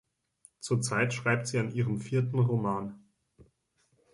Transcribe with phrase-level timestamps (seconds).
[0.61, 3.05] Zurzeit schreibt sie an ihrem vierten Roman.